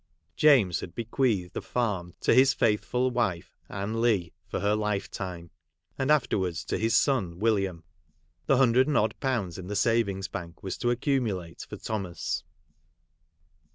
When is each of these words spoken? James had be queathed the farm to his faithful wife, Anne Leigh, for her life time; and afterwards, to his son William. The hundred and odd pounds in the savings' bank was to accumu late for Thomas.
James 0.35 0.79
had 0.79 0.95
be 0.95 1.05
queathed 1.05 1.53
the 1.53 1.61
farm 1.61 2.15
to 2.21 2.33
his 2.33 2.55
faithful 2.55 3.11
wife, 3.11 3.55
Anne 3.69 4.01
Leigh, 4.01 4.33
for 4.47 4.59
her 4.59 4.73
life 4.73 5.11
time; 5.11 5.51
and 5.95 6.09
afterwards, 6.09 6.65
to 6.65 6.79
his 6.79 6.97
son 6.97 7.37
William. 7.37 7.83
The 8.47 8.57
hundred 8.57 8.87
and 8.87 8.97
odd 8.97 9.13
pounds 9.19 9.59
in 9.59 9.67
the 9.67 9.75
savings' 9.75 10.27
bank 10.27 10.63
was 10.63 10.75
to 10.79 10.87
accumu 10.87 11.37
late 11.37 11.67
for 11.69 11.77
Thomas. 11.77 12.43